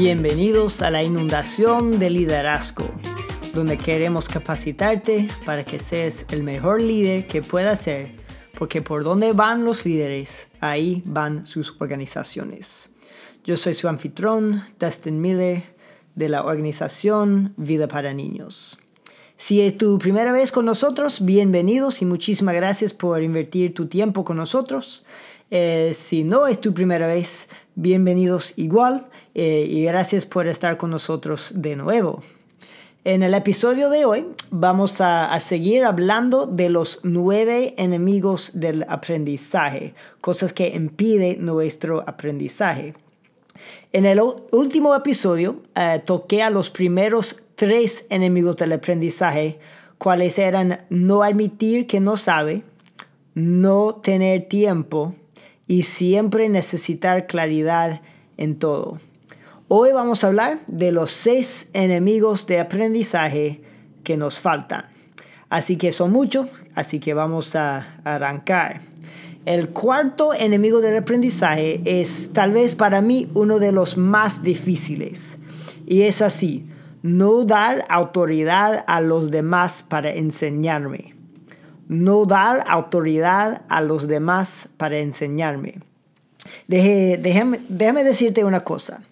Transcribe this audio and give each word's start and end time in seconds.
Bienvenidos 0.00 0.80
a 0.80 0.92
la 0.92 1.02
inundación 1.02 1.98
de 1.98 2.08
liderazgo, 2.08 2.88
donde 3.52 3.76
queremos 3.76 4.28
capacitarte 4.28 5.26
para 5.44 5.64
que 5.64 5.80
seas 5.80 6.24
el 6.30 6.44
mejor 6.44 6.80
líder 6.80 7.26
que 7.26 7.42
puedas 7.42 7.80
ser, 7.80 8.12
porque 8.56 8.80
por 8.80 9.02
donde 9.02 9.32
van 9.32 9.64
los 9.64 9.84
líderes, 9.84 10.52
ahí 10.60 11.02
van 11.04 11.48
sus 11.48 11.74
organizaciones. 11.80 12.90
Yo 13.42 13.56
soy 13.56 13.74
su 13.74 13.88
anfitrón, 13.88 14.62
Dustin 14.78 15.20
Miller, 15.20 15.64
de 16.14 16.28
la 16.28 16.44
organización 16.44 17.52
Vida 17.56 17.88
para 17.88 18.14
Niños. 18.14 18.78
Si 19.36 19.60
es 19.62 19.78
tu 19.78 19.98
primera 19.98 20.30
vez 20.30 20.52
con 20.52 20.64
nosotros, 20.64 21.24
bienvenidos 21.24 22.02
y 22.02 22.04
muchísimas 22.04 22.54
gracias 22.54 22.94
por 22.94 23.20
invertir 23.24 23.74
tu 23.74 23.86
tiempo 23.86 24.24
con 24.24 24.36
nosotros. 24.36 25.04
Eh, 25.50 25.94
si 25.94 26.24
no 26.24 26.46
es 26.46 26.60
tu 26.60 26.74
primera 26.74 27.06
vez, 27.06 27.48
bienvenidos 27.74 28.52
igual 28.56 29.06
eh, 29.34 29.66
y 29.66 29.84
gracias 29.84 30.26
por 30.26 30.46
estar 30.46 30.76
con 30.76 30.90
nosotros 30.90 31.52
de 31.54 31.74
nuevo. 31.74 32.22
En 33.04 33.22
el 33.22 33.32
episodio 33.32 33.88
de 33.88 34.04
hoy 34.04 34.26
vamos 34.50 35.00
a, 35.00 35.32
a, 35.32 35.40
seguir 35.40 35.84
hablando 35.84 36.44
de 36.44 36.68
los 36.68 37.00
nueve 37.02 37.74
enemigos 37.78 38.50
del 38.52 38.84
aprendizaje, 38.90 39.94
cosas 40.20 40.52
que 40.52 40.68
impiden 40.68 41.46
nuestro 41.46 42.04
aprendizaje. 42.06 42.92
En 43.92 44.04
el 44.04 44.20
último 44.52 44.94
episodio 44.94 45.62
eh, 45.74 46.02
toqué 46.04 46.42
a 46.42 46.50
los 46.50 46.70
primeros 46.70 47.44
tres 47.54 48.04
enemigos 48.10 48.56
del 48.58 48.72
aprendizaje, 48.72 49.58
cuáles 49.96 50.38
eran 50.38 50.84
no 50.90 51.22
admitir 51.22 51.86
que 51.86 52.00
no 52.00 52.18
sabe, 52.18 52.64
no 53.34 53.94
tener 53.94 54.46
tiempo 54.46 55.14
y 55.68 55.82
siempre 55.82 56.48
necesitar 56.48 57.26
claridad 57.26 58.00
en 58.38 58.58
todo. 58.58 58.98
Hoy 59.68 59.92
vamos 59.92 60.24
a 60.24 60.28
hablar 60.28 60.60
de 60.66 60.92
los 60.92 61.12
seis 61.12 61.68
enemigos 61.74 62.46
de 62.46 62.58
aprendizaje 62.58 63.60
que 64.02 64.16
nos 64.16 64.40
faltan. 64.40 64.86
Así 65.50 65.76
que 65.76 65.92
son 65.92 66.10
muchos, 66.10 66.48
así 66.74 66.98
que 66.98 67.12
vamos 67.12 67.54
a 67.54 68.00
arrancar. 68.02 68.80
El 69.44 69.68
cuarto 69.68 70.32
enemigo 70.32 70.80
del 70.80 70.96
aprendizaje 70.96 71.82
es 71.84 72.32
tal 72.32 72.52
vez 72.52 72.74
para 72.74 73.02
mí 73.02 73.30
uno 73.34 73.58
de 73.58 73.72
los 73.72 73.98
más 73.98 74.42
difíciles. 74.42 75.36
Y 75.86 76.02
es 76.02 76.22
así, 76.22 76.66
no 77.02 77.44
dar 77.44 77.84
autoridad 77.90 78.84
a 78.86 79.00
los 79.00 79.30
demás 79.30 79.84
para 79.86 80.12
enseñarme 80.12 81.17
no 81.88 82.26
dar 82.26 82.64
autoridad 82.68 83.62
a 83.68 83.80
los 83.80 84.06
demás 84.06 84.68
para 84.76 84.98
enseñarme. 84.98 85.80
déjame, 86.66 87.60
déjame 87.68 88.04
decirte 88.04 88.44
una 88.44 88.62
cosa. 88.62 89.02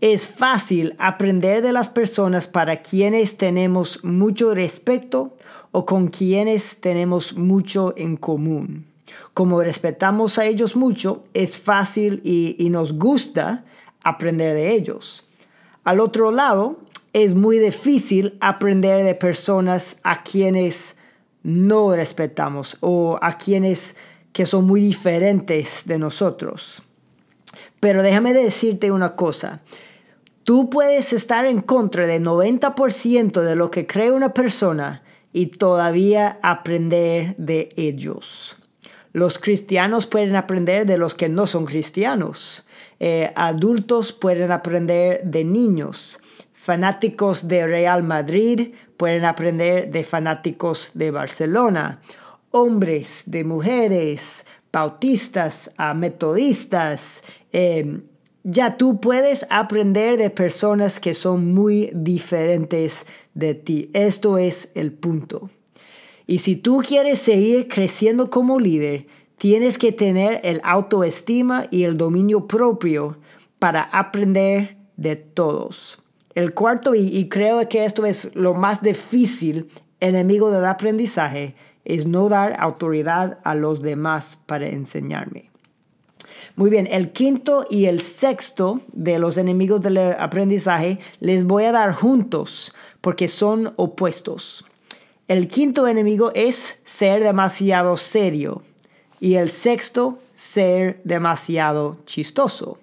Es 0.00 0.28
fácil 0.28 0.94
aprender 0.98 1.62
de 1.62 1.72
las 1.72 1.90
personas 1.90 2.46
para 2.46 2.82
quienes 2.82 3.36
tenemos 3.36 4.04
mucho 4.04 4.54
respeto 4.54 5.36
o 5.72 5.84
con 5.84 6.08
quienes 6.08 6.80
tenemos 6.80 7.34
mucho 7.34 7.92
en 7.96 8.16
común. 8.16 8.86
Como 9.34 9.60
respetamos 9.62 10.38
a 10.38 10.46
ellos 10.46 10.76
mucho, 10.76 11.22
es 11.34 11.58
fácil 11.58 12.20
y, 12.24 12.56
y 12.58 12.70
nos 12.70 12.98
gusta 12.98 13.64
aprender 14.02 14.54
de 14.54 14.74
ellos. 14.74 15.24
Al 15.84 16.00
otro 16.00 16.30
lado, 16.30 16.78
es 17.12 17.34
muy 17.34 17.58
difícil 17.58 18.36
aprender 18.40 19.02
de 19.02 19.14
personas 19.14 19.98
a 20.02 20.22
quienes 20.22 20.96
no 21.46 21.94
respetamos 21.94 22.76
o 22.80 23.20
a 23.22 23.38
quienes 23.38 23.94
que 24.32 24.46
son 24.46 24.66
muy 24.66 24.80
diferentes 24.80 25.84
de 25.86 25.96
nosotros. 25.96 26.82
Pero 27.78 28.02
déjame 28.02 28.34
decirte 28.34 28.90
una 28.90 29.14
cosa. 29.14 29.60
Tú 30.42 30.68
puedes 30.68 31.12
estar 31.12 31.46
en 31.46 31.60
contra 31.60 32.08
del 32.08 32.24
90% 32.24 33.42
de 33.42 33.54
lo 33.54 33.70
que 33.70 33.86
cree 33.86 34.10
una 34.10 34.34
persona 34.34 35.04
y 35.32 35.46
todavía 35.46 36.40
aprender 36.42 37.36
de 37.36 37.68
ellos. 37.76 38.56
Los 39.12 39.38
cristianos 39.38 40.06
pueden 40.06 40.34
aprender 40.34 40.84
de 40.84 40.98
los 40.98 41.14
que 41.14 41.28
no 41.28 41.46
son 41.46 41.64
cristianos. 41.64 42.66
Eh, 42.98 43.32
adultos 43.36 44.12
pueden 44.12 44.50
aprender 44.50 45.22
de 45.22 45.44
niños. 45.44 46.18
Fanáticos 46.54 47.46
de 47.46 47.68
Real 47.68 48.02
Madrid 48.02 48.72
pueden 48.96 49.24
aprender 49.24 49.90
de 49.90 50.04
fanáticos 50.04 50.92
de 50.94 51.10
Barcelona. 51.10 52.00
Hombres, 52.50 53.24
de 53.26 53.44
mujeres, 53.44 54.46
bautistas, 54.72 55.70
a 55.76 55.94
metodistas. 55.94 57.22
Em, 57.52 58.02
ya 58.44 58.76
tú 58.76 59.00
puedes 59.00 59.46
aprender 59.50 60.16
de 60.16 60.30
personas 60.30 61.00
que 61.00 61.14
son 61.14 61.52
muy 61.52 61.90
diferentes 61.94 63.06
de 63.34 63.54
ti. 63.54 63.90
Esto 63.92 64.38
es 64.38 64.70
el 64.74 64.92
punto. 64.92 65.50
Y 66.26 66.38
si 66.38 66.56
tú 66.56 66.82
quieres 66.86 67.18
seguir 67.20 67.68
creciendo 67.68 68.30
como 68.30 68.60
líder, 68.60 69.06
tienes 69.38 69.78
que 69.78 69.92
tener 69.92 70.40
el 70.44 70.60
autoestima 70.64 71.68
y 71.70 71.84
el 71.84 71.96
dominio 71.96 72.46
propio 72.46 73.18
para 73.58 73.82
aprender 73.82 74.76
de 74.96 75.16
todos. 75.16 75.98
El 76.36 76.52
cuarto, 76.52 76.94
y, 76.94 77.30
creo 77.30 77.66
que 77.66 77.86
esto 77.86 78.04
es 78.04 78.30
lo 78.36 78.52
más 78.52 78.82
difícil, 78.82 79.70
enemigo 80.00 80.50
del 80.50 80.66
aprendizaje, 80.66 81.54
es 81.86 82.04
no 82.04 82.28
dar 82.28 82.54
autoridad 82.60 83.38
a 83.42 83.54
los 83.54 83.80
demás 83.80 84.36
para 84.44 84.66
enseñarme. 84.66 85.50
Muy 86.54 86.68
bien, 86.68 86.88
el 86.90 87.12
quinto 87.12 87.66
y 87.70 87.86
el 87.86 88.02
sexto 88.02 88.82
de 88.92 89.18
los 89.18 89.38
enemigos 89.38 89.80
del 89.80 89.96
aprendizaje 89.96 90.98
les 91.20 91.44
voy 91.44 91.64
a 91.64 91.72
dar 91.72 91.94
juntos 91.94 92.74
porque 93.00 93.28
son 93.28 93.72
opuestos. 93.76 94.66
El 95.28 95.48
quinto 95.48 95.88
enemigo 95.88 96.32
es 96.34 96.80
ser 96.84 97.22
demasiado 97.22 97.96
serio 97.96 98.60
y 99.20 99.36
el 99.36 99.50
sexto 99.50 100.18
ser 100.34 101.00
demasiado 101.02 101.96
chistoso. 102.04 102.78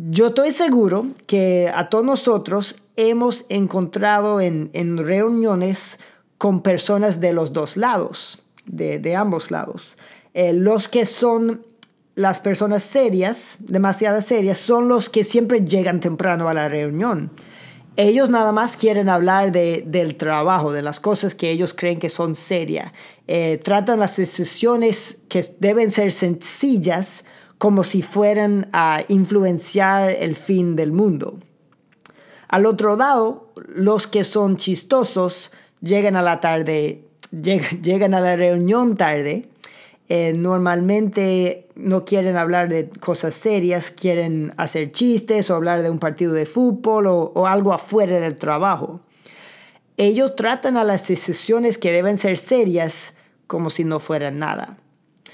Yo 0.00 0.28
estoy 0.28 0.52
seguro 0.52 1.06
que 1.26 1.72
a 1.74 1.88
todos 1.88 2.04
nosotros 2.04 2.76
hemos 2.94 3.46
encontrado 3.48 4.40
en, 4.40 4.96
reuniones 4.96 5.98
con 6.38 6.62
personas 6.62 7.20
de 7.20 7.32
los 7.32 7.52
dos 7.52 7.76
lados, 7.76 8.38
de, 8.64 9.16
ambos 9.16 9.50
lados. 9.50 9.98
Eh, 10.34 10.52
los 10.52 10.88
que 10.88 11.04
son 11.04 11.66
las 12.14 12.38
personas 12.38 12.84
serias, 12.84 13.56
demasiado 13.58 14.22
serias, 14.22 14.58
son 14.58 14.86
los 14.86 15.08
que 15.08 15.24
siempre 15.24 15.62
llegan 15.62 15.98
temprano 15.98 16.48
a 16.48 16.54
la 16.54 16.68
reunión. 16.68 17.32
Ellos 17.96 18.30
nada 18.30 18.52
más 18.52 18.76
quieren 18.76 19.08
hablar 19.08 19.50
del 19.50 20.14
trabajo, 20.14 20.70
de 20.70 20.82
las 20.82 21.00
cosas 21.00 21.34
que 21.34 21.50
ellos 21.50 21.74
creen 21.74 21.98
que 21.98 22.08
son 22.08 22.36
serias. 22.36 22.92
Eh, 23.26 23.60
tratan 23.64 23.98
las 23.98 24.16
decisiones 24.16 25.18
que 25.28 25.44
deben 25.58 25.90
ser 25.90 26.12
sencillas 26.12 27.24
como 27.58 27.82
si 27.84 28.02
fueran 28.02 28.68
a 28.72 29.02
influenciar 29.08 30.10
el 30.10 30.36
fin 30.36 30.76
del 30.76 30.92
mundo. 30.92 31.38
Al 32.48 32.64
otro 32.64 32.96
lado, 32.96 33.52
los 33.68 34.06
que 34.06 34.24
son 34.24 34.56
chistosos 34.56 35.52
llegan 35.82 36.16
a 36.16 36.22
la 36.22 36.40
tarde, 36.40 37.04
llegan 37.82 38.14
a 38.14 38.20
la 38.20 38.36
reunión 38.36 38.96
tarde. 38.96 39.48
Eh, 40.08 40.32
normalmente 40.34 41.68
no 41.74 42.06
quieren 42.06 42.38
hablar 42.38 42.70
de 42.70 42.88
cosas 42.88 43.34
serias, 43.34 43.90
quieren 43.90 44.54
hacer 44.56 44.90
chistes 44.90 45.50
o 45.50 45.54
hablar 45.54 45.82
de 45.82 45.90
un 45.90 45.98
partido 45.98 46.32
de 46.32 46.46
fútbol 46.46 47.06
o, 47.06 47.32
o 47.34 47.46
algo 47.46 47.74
afuera 47.74 48.18
del 48.18 48.36
trabajo. 48.36 49.00
Ellos 49.98 50.34
tratan 50.34 50.78
a 50.78 50.84
las 50.84 51.06
decisiones 51.06 51.76
que 51.76 51.92
deben 51.92 52.16
ser 52.16 52.38
serias 52.38 53.14
como 53.46 53.68
si 53.68 53.84
no 53.84 54.00
fueran 54.00 54.38
nada. 54.38 54.78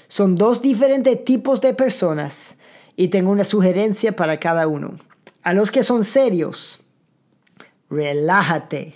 Son 0.07 0.35
dos 0.35 0.61
diferentes 0.61 1.23
tipos 1.25 1.61
de 1.61 1.73
personas 1.73 2.57
y 2.95 3.09
tengo 3.09 3.31
una 3.31 3.43
sugerencia 3.43 4.15
para 4.15 4.39
cada 4.39 4.67
uno. 4.67 4.99
A 5.43 5.53
los 5.53 5.71
que 5.71 5.83
son 5.83 6.03
serios, 6.03 6.79
relájate. 7.89 8.95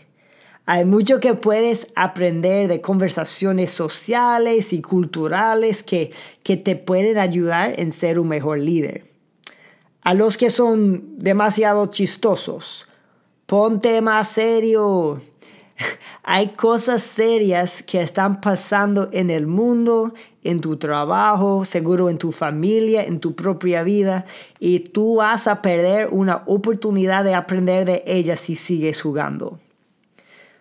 Hay 0.66 0.86
mucho 0.86 1.20
que 1.20 1.34
puedes 1.34 1.88
aprender 1.96 2.68
de 2.68 2.82
conversaciones 2.82 3.72
sociales 3.72 4.72
y 4.72 4.82
culturales 4.82 5.84
que, 5.84 6.12
que 6.44 6.58
te 6.58 6.76
pueden 6.76 7.18
ayudar 7.18 7.80
en 7.80 7.92
ser 7.92 8.20
un 8.20 8.28
mejor 8.28 8.60
líder. 8.60 9.10
A 10.02 10.14
los 10.14 10.38
que 10.38 10.50
son 10.50 11.18
demasiado 11.18 11.88
chistosos, 11.88 12.88
ponte 13.46 14.00
más 14.02 14.30
serio. 14.30 15.22
Hay 16.24 16.50
cosas 16.50 17.02
serias 17.02 17.84
que 17.84 18.00
están 18.02 18.40
pasando 18.40 19.10
en 19.12 19.30
el 19.30 19.48
mundo, 19.48 20.14
en 20.44 20.60
tu 20.60 20.78
trabajo, 20.78 21.66
seguro 21.66 22.10
en 22.10 22.18
tu 22.18 22.32
familia, 22.32 23.04
en 23.04 23.20
tu 23.20 23.36
propia 23.36 23.84
vida, 23.84 24.26
y 24.60 24.80
tú 24.80 25.16
vas 25.16 25.48
a 25.48 25.62
perder 25.62 26.08
una 26.12 26.44
oportunidad 26.46 27.24
de 27.24 27.36
aprender 27.36 27.86
de 27.86 28.04
ellas 28.06 28.40
si 28.40 28.56
sigues 28.56 29.02
jugando. 29.02 29.60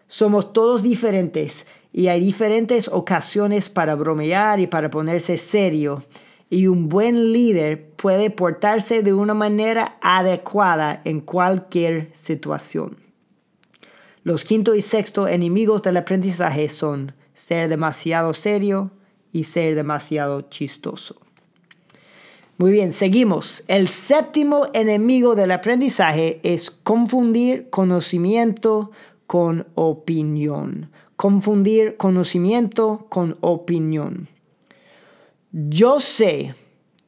Somos 0.08 0.52
todos 0.52 0.82
diferentes 0.82 1.66
y 1.92 2.08
hay 2.08 2.20
diferentes 2.20 2.88
ocasiones 2.88 3.68
para 3.68 3.94
bromear 3.94 4.60
y 4.60 4.66
para 4.66 4.90
ponerse 4.90 5.36
serio. 5.36 6.02
y 6.50 6.66
un 6.66 6.88
buen 6.88 7.34
líder 7.34 7.90
puede 7.90 8.30
portarse 8.30 9.02
de 9.02 9.12
una 9.12 9.34
manera 9.34 9.98
adecuada 10.00 11.02
en 11.04 11.20
cualquier 11.20 12.10
situación. 12.14 12.96
Los 14.22 14.46
quinto 14.46 14.74
y 14.74 14.80
sexto 14.80 15.28
enemigos 15.28 15.82
del 15.82 15.98
aprendizaje 15.98 16.70
son 16.70 17.12
ser 17.34 17.68
demasiado 17.68 18.32
serio 18.32 18.92
y 19.32 19.44
ser 19.44 19.74
demasiado 19.74 20.42
chistoso. 20.42 21.16
Muy 22.58 22.72
bien, 22.72 22.92
seguimos. 22.92 23.62
El 23.68 23.86
séptimo 23.86 24.66
enemigo 24.72 25.36
del 25.36 25.52
aprendizaje 25.52 26.40
es 26.42 26.72
confundir 26.72 27.70
conocimiento 27.70 28.90
con 29.28 29.68
opinión. 29.76 30.90
Confundir 31.14 31.96
conocimiento 31.96 33.06
con 33.08 33.36
opinión. 33.42 34.28
Yo 35.52 36.00
sé, 36.00 36.54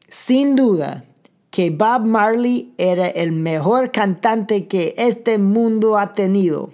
sin 0.09 0.55
duda, 0.55 1.05
que 1.51 1.71
Bob 1.71 2.05
Marley 2.07 2.73
era 2.79 3.09
el 3.09 3.33
mejor 3.33 3.91
cantante 3.91 4.69
que 4.69 4.95
este 4.97 5.39
mundo 5.39 5.99
ha 5.99 6.15
tenido. 6.15 6.71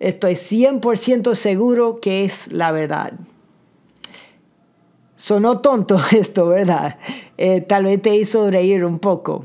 Estoy 0.00 0.34
100% 0.34 1.34
seguro 1.34 2.00
que 2.00 2.24
es 2.24 2.52
la 2.52 2.72
verdad. 2.72 3.12
Sonó 5.18 5.58
tonto 5.58 6.00
esto, 6.12 6.46
¿verdad? 6.46 6.96
Eh, 7.36 7.60
tal 7.60 7.84
vez 7.84 8.00
te 8.00 8.16
hizo 8.16 8.50
reír 8.50 8.84
un 8.84 9.00
poco. 9.00 9.44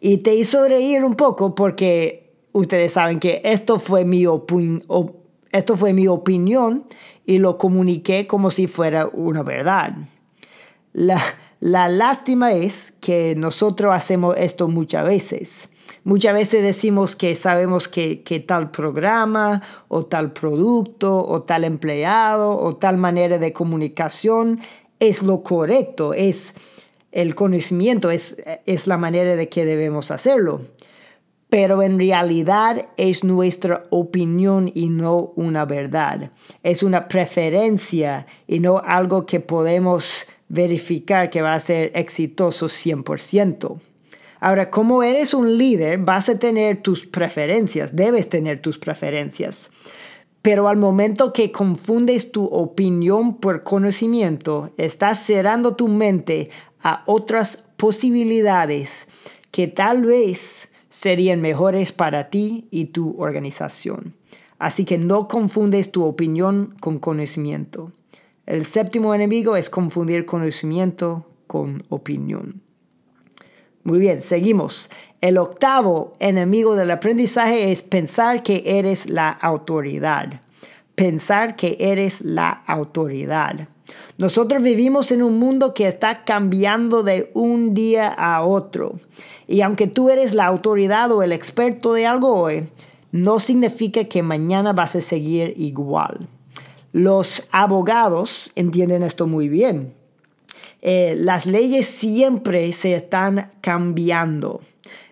Y 0.00 0.18
te 0.18 0.34
hizo 0.34 0.66
reír 0.68 1.04
un 1.04 1.14
poco 1.14 1.54
porque 1.54 2.32
ustedes 2.50 2.92
saben 2.92 3.20
que 3.20 3.40
esto 3.44 3.78
fue 3.78 4.04
mi, 4.04 4.26
esto 5.52 5.76
fue 5.76 5.92
mi 5.92 6.08
opinión 6.08 6.84
y 7.24 7.38
lo 7.38 7.56
comuniqué 7.56 8.26
como 8.26 8.50
si 8.50 8.66
fuera 8.66 9.06
una 9.06 9.44
verdad. 9.44 9.94
La, 10.92 11.22
lástima 11.60 12.52
es 12.52 12.92
que 13.00 13.36
nosotros 13.36 13.94
hacemos 13.94 14.34
esto 14.36 14.66
muchas 14.66 15.04
veces. 15.04 15.71
Muchas 16.04 16.34
veces 16.34 16.62
decimos 16.62 17.14
que 17.14 17.34
sabemos 17.34 17.86
que, 17.86 18.22
que, 18.22 18.40
tal 18.40 18.70
programa 18.70 19.62
o 19.88 20.04
tal 20.06 20.32
producto 20.32 21.24
o 21.24 21.42
tal 21.42 21.64
empleado 21.64 22.56
o 22.56 22.76
tal 22.76 22.98
manera 22.98 23.38
de 23.38 23.52
comunicación 23.52 24.60
es 24.98 25.22
lo 25.22 25.42
correcto, 25.42 26.12
es 26.12 26.54
el 27.12 27.34
conocimiento, 27.34 28.10
es, 28.10 28.36
es 28.66 28.86
la 28.86 28.96
manera 28.96 29.36
de 29.36 29.48
que 29.48 29.64
debemos 29.64 30.10
hacerlo. 30.10 30.62
Pero 31.48 31.82
en 31.82 31.98
realidad 31.98 32.88
es 32.96 33.24
nuestra 33.24 33.84
opinión 33.90 34.72
y 34.74 34.88
no 34.88 35.32
una 35.36 35.66
verdad. 35.66 36.30
Es 36.62 36.82
una 36.82 37.08
preferencia 37.08 38.26
y 38.48 38.58
no 38.58 38.78
algo 38.78 39.26
que 39.26 39.38
podemos 39.38 40.26
verificar 40.48 41.28
que 41.30 41.42
va 41.42 41.54
a 41.54 41.60
ser 41.60 41.92
exitoso 41.94 42.66
100%. 42.66 43.78
Ahora, 44.44 44.70
como 44.70 45.04
eres 45.04 45.34
un 45.34 45.56
líder, 45.56 45.98
vas 45.98 46.28
a 46.28 46.36
tener 46.36 46.82
tus 46.82 47.06
preferencias, 47.06 47.94
debes 47.94 48.28
tener 48.28 48.60
tus 48.60 48.76
preferencias. 48.76 49.70
Pero 50.42 50.66
al 50.66 50.76
momento 50.78 51.32
que 51.32 51.52
confundes 51.52 52.32
tu 52.32 52.46
opinión 52.46 53.36
por 53.36 53.62
conocimiento, 53.62 54.72
estás 54.78 55.20
cerrando 55.20 55.76
tu 55.76 55.86
mente 55.86 56.50
a 56.82 57.04
otras 57.06 57.62
posibilidades 57.76 59.06
que 59.52 59.68
tal 59.68 60.06
vez 60.06 60.70
serían 60.90 61.40
mejores 61.40 61.92
para 61.92 62.28
ti 62.28 62.66
y 62.72 62.86
tu 62.86 63.14
organización. 63.20 64.16
Así 64.58 64.84
que 64.84 64.98
no 64.98 65.28
confundes 65.28 65.92
tu 65.92 66.02
opinión 66.02 66.74
con 66.80 66.98
conocimiento. 66.98 67.92
El 68.46 68.66
séptimo 68.66 69.14
enemigo 69.14 69.54
es 69.54 69.70
confundir 69.70 70.26
conocimiento 70.26 71.28
con 71.46 71.84
opinión. 71.90 72.60
Muy 73.84 73.98
bien, 73.98 74.22
seguimos. 74.22 74.90
El 75.20 75.38
octavo 75.38 76.14
enemigo 76.20 76.76
del 76.76 76.90
aprendizaje 76.90 77.72
es 77.72 77.82
pensar 77.82 78.42
que 78.42 78.62
eres 78.64 79.08
la 79.10 79.30
autoridad. 79.30 80.40
Pensar 80.94 81.56
que 81.56 81.76
eres 81.80 82.20
la 82.20 82.50
autoridad. 82.66 83.68
Nosotros 84.18 84.62
vivimos 84.62 85.10
en 85.10 85.22
un 85.22 85.38
mundo 85.38 85.74
que 85.74 85.86
está 85.86 86.24
cambiando 86.24 87.02
de 87.02 87.30
un 87.34 87.74
día 87.74 88.08
a 88.08 88.42
otro. 88.44 89.00
Y 89.48 89.62
aunque 89.62 89.86
tú 89.86 90.10
eres 90.10 90.32
la 90.32 90.46
autoridad 90.46 91.10
o 91.10 91.22
el 91.22 91.32
experto 91.32 91.92
de 91.92 92.06
algo 92.06 92.34
hoy, 92.34 92.68
no 93.10 93.40
significa 93.40 94.04
que 94.04 94.22
mañana 94.22 94.72
vas 94.72 94.94
a 94.94 95.00
seguir 95.00 95.54
igual. 95.56 96.28
Los 96.92 97.48
abogados 97.50 98.52
entienden 98.54 99.02
esto 99.02 99.26
muy 99.26 99.48
bien. 99.48 99.94
Eh, 100.80 101.14
las 101.18 101.46
leyes 101.46 101.86
siempre 101.86 102.72
se 102.72 102.94
están 102.94 103.50
cambiando. 103.60 104.60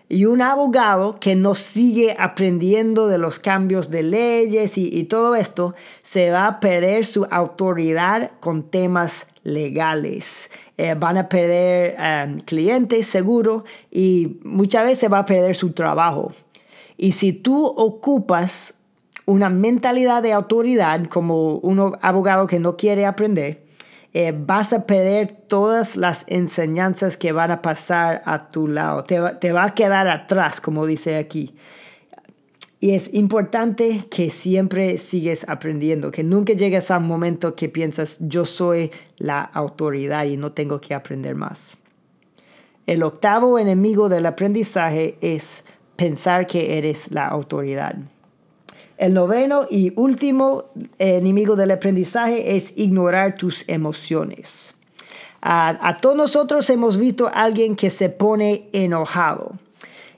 Y 0.09 0.25
un 0.25 0.41
abogado 0.41 1.21
que 1.21 1.35
no 1.35 1.55
sigue 1.55 2.17
aprendiendo 2.19 3.07
de 3.07 3.17
los 3.17 3.39
cambios 3.39 3.89
de 3.89 4.03
leyes 4.03 4.77
y, 4.77 5.03
todo 5.05 5.35
esto, 5.35 5.73
se 6.03 6.31
va 6.31 6.47
a 6.47 6.59
perder 6.59 7.05
su 7.05 7.25
autoridad 7.31 8.31
con 8.41 8.69
temas 8.69 9.27
legales. 9.43 10.51
Eh, 10.77 10.95
van 10.95 11.17
a 11.17 11.29
perder 11.29 11.95
eh, 11.97 12.37
clientes 12.43 13.07
seguro 13.07 13.63
y 13.89 14.41
muchas 14.43 14.83
veces 14.83 15.09
va 15.09 15.19
a 15.19 15.25
perder 15.25 15.55
su 15.55 15.71
trabajo. 15.71 16.33
Y 16.97 17.13
si 17.13 17.31
tú 17.31 17.65
ocupas 17.65 18.75
una 19.25 19.49
mentalidad 19.49 20.21
de 20.21 20.33
autoridad 20.33 21.07
como 21.07 21.55
un 21.59 21.97
abogado 22.01 22.47
que 22.47 22.59
no 22.59 22.75
quiere 22.75 23.05
aprender, 23.05 23.63
eh, 24.13 24.33
vas 24.35 24.73
a 24.73 24.85
perder 24.85 25.31
todas 25.31 25.95
las 25.95 26.25
enseñanzas 26.27 27.17
que 27.17 27.31
van 27.31 27.51
a 27.51 27.61
pasar 27.61 28.21
a 28.25 28.49
tu 28.49 28.67
lado. 28.67 29.03
Te 29.03 29.19
va, 29.19 29.39
te 29.39 29.51
va 29.51 29.65
a 29.65 29.73
quedar 29.73 30.07
atrás, 30.07 30.59
como 30.59 30.85
dice 30.85 31.17
aquí. 31.17 31.55
Y 32.81 32.95
es 32.95 33.13
importante 33.13 34.07
que 34.09 34.31
siempre 34.31 34.97
sigues 34.97 35.47
aprendiendo, 35.47 36.09
que 36.09 36.23
nunca 36.23 36.53
llegues 36.53 36.89
a 36.89 36.97
un 36.97 37.05
momento 37.05 37.55
que 37.55 37.69
piensas, 37.69 38.17
yo 38.21 38.43
soy 38.43 38.89
la 39.17 39.41
autoridad 39.41 40.25
y 40.25 40.35
no 40.35 40.51
tengo 40.51 40.81
que 40.81 40.95
aprender 40.95 41.35
más. 41.35 41.77
El 42.87 43.03
octavo 43.03 43.59
enemigo 43.59 44.09
del 44.09 44.25
aprendizaje 44.25 45.15
es 45.21 45.63
pensar 45.95 46.47
que 46.47 46.79
eres 46.79 47.11
la 47.11 47.27
autoridad. 47.27 47.95
El 49.01 49.15
noveno 49.15 49.65
y 49.67 49.93
último 49.95 50.65
enemigo 50.99 51.55
del 51.55 51.71
aprendizaje 51.71 52.55
es 52.55 52.77
ignorar 52.77 53.33
tus 53.33 53.67
emociones. 53.67 54.75
A, 55.41 55.97
todos 55.99 56.15
nosotros 56.15 56.69
hemos 56.69 56.97
visto 56.97 57.25
a 57.25 57.31
alguien 57.31 57.75
que 57.75 57.89
se 57.89 58.09
pone 58.09 58.69
enojado. 58.73 59.53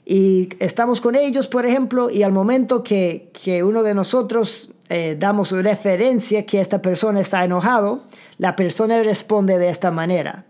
Y 0.04 0.50
estamos 0.58 1.00
con 1.00 1.16
ellos, 1.16 1.46
por 1.46 1.64
ejemplo, 1.64 2.10
y 2.10 2.24
al 2.24 2.32
momento 2.32 2.82
que, 2.84 3.30
uno 3.64 3.82
de 3.82 3.94
nosotros 3.94 4.70
eh, 4.90 5.16
damos 5.18 5.50
referencia 5.50 6.44
que 6.44 6.60
esta 6.60 6.82
persona 6.82 7.20
está 7.20 7.42
enojado, 7.42 8.02
la 8.36 8.54
persona 8.54 9.02
responde 9.02 9.56
de 9.56 9.70
esta 9.70 9.90
manera. 9.92 10.44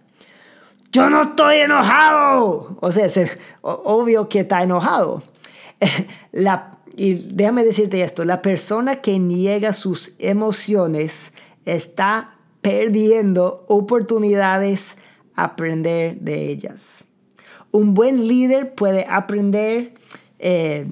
Yo 0.90 1.08
no 1.08 1.22
estoy 1.22 1.58
enojado. 1.58 2.78
O 2.80 2.90
sea, 2.90 3.06
es 3.06 3.16
obvio 3.62 4.28
que 4.28 4.40
está 4.40 4.64
enojado. 4.64 5.22
La, 6.32 6.73
y 6.96 7.14
déjame 7.32 7.64
decirte 7.64 8.02
esto, 8.02 8.24
la 8.24 8.42
persona 8.42 8.96
que 8.96 9.18
niega 9.18 9.72
sus 9.72 10.12
emociones 10.18 11.32
está 11.64 12.36
perdiendo 12.62 13.64
oportunidades 13.68 14.96
a 15.34 15.44
aprender 15.44 16.16
de 16.20 16.48
ellas. 16.50 17.04
Un 17.70 17.94
buen 17.94 18.28
líder 18.28 18.74
puede 18.74 19.04
aprender 19.08 19.94
eh, 20.38 20.86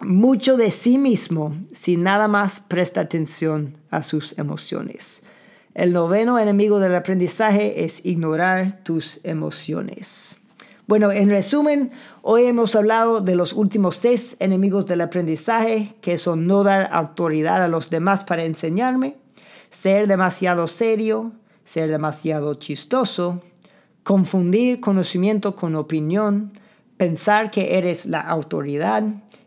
mucho 0.00 0.56
de 0.56 0.70
sí 0.70 0.98
mismo 0.98 1.56
si 1.72 1.96
nada 1.96 2.28
más 2.28 2.60
presta 2.60 3.00
atención 3.00 3.74
a 3.90 4.02
sus 4.02 4.38
emociones. 4.38 5.22
El 5.74 5.92
noveno 5.92 6.38
enemigo 6.38 6.78
del 6.78 6.94
aprendizaje 6.94 7.84
es 7.84 8.06
ignorar 8.06 8.82
tus 8.82 9.20
emociones. 9.24 10.38
Bueno, 10.86 11.10
en 11.10 11.30
resumen, 11.30 11.90
hoy 12.22 12.44
hemos 12.44 12.76
hablado 12.76 13.20
de 13.20 13.34
los 13.34 13.52
últimos 13.52 13.96
seis 13.96 14.36
enemigos 14.38 14.86
del 14.86 15.00
aprendizaje, 15.00 15.96
que 16.00 16.16
son 16.16 16.46
no 16.46 16.62
dar 16.62 16.88
autoridad 16.92 17.64
a 17.64 17.66
los 17.66 17.90
demás 17.90 18.22
para 18.22 18.44
enseñarme, 18.44 19.16
ser 19.72 20.06
demasiado 20.06 20.68
serio, 20.68 21.32
ser 21.64 21.90
demasiado 21.90 22.54
chistoso, 22.54 23.42
confundir 24.04 24.78
conocimiento 24.78 25.56
con 25.56 25.74
opinión, 25.74 26.52
pensar 26.96 27.50
que 27.50 27.78
eres 27.78 28.06
la 28.06 28.20
autoridad 28.20 29.02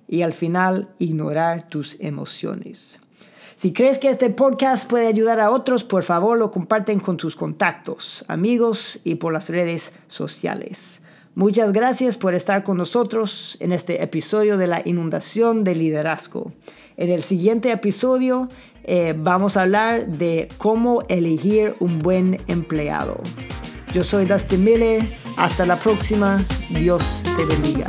y 0.09 0.23
al 0.23 0.33
final 0.33 0.89
ignorar 0.99 1.69
tus 1.69 1.95
emociones. 2.01 2.99
Si 3.55 3.71
crees 3.71 3.97
que 3.97 4.09
este 4.09 4.29
podcast 4.29 4.89
puede 4.89 5.07
ayudar 5.07 5.39
a 5.39 5.51
otros, 5.51 5.85
por 5.85 6.03
favor 6.03 6.37
lo 6.37 6.51
comparten 6.51 6.99
con 6.99 7.15
tus 7.15 7.37
contactos, 7.37 8.25
amigos 8.27 8.99
y 9.05 9.15
por 9.15 9.31
las 9.31 9.49
redes 9.49 9.93
sociales. 10.09 11.01
Muchas 11.39 11.71
gracias 11.71 12.17
por 12.17 12.33
estar 12.33 12.65
con 12.65 12.75
nosotros 12.75 13.55
en 13.61 13.71
este 13.71 14.03
episodio 14.03 14.57
de 14.57 14.67
la 14.67 14.81
inundación 14.83 15.63
de 15.63 15.73
liderazgo. 15.73 16.51
En 16.97 17.09
el 17.09 17.23
siguiente 17.23 17.71
episodio 17.71 18.49
eh, 18.83 19.15
vamos 19.17 19.55
a 19.55 19.61
hablar 19.61 20.05
de 20.05 20.49
cómo 20.57 21.05
elegir 21.07 21.75
un 21.79 21.99
buen 21.99 22.41
empleado. 22.47 23.21
Yo 23.93 24.03
soy 24.03 24.25
Dustin 24.25 24.65
Miller. 24.65 25.17
Hasta 25.37 25.65
la 25.65 25.77
próxima. 25.77 26.43
Dios 26.71 27.23
te 27.37 27.45
bendiga. 27.45 27.87